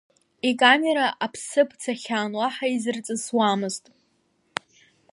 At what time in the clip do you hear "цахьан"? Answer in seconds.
1.81-2.31